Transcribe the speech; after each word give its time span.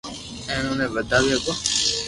ھين 0.47 0.63
او 0.67 0.73
ني 0.79 0.85
ودھاوي 0.93 1.31
ھگو 1.35 1.53